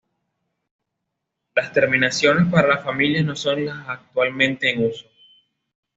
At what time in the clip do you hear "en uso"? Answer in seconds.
4.71-5.05